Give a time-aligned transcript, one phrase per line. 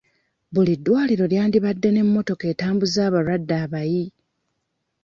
[0.53, 4.05] Buli ddwaliro lyandibadde n'emmotoka etambuza abalwadde abayi.